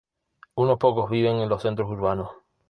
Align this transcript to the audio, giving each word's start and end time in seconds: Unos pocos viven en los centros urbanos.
Unos 0.55 0.79
pocos 0.79 1.11
viven 1.11 1.41
en 1.41 1.49
los 1.49 1.61
centros 1.61 1.87
urbanos. 1.91 2.31